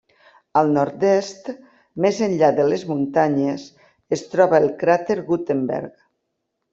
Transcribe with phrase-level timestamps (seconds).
[0.59, 1.49] Al nord-est,
[2.05, 3.67] més enllà de les muntanyes,
[4.17, 5.93] es troba el cràter Gutenberg.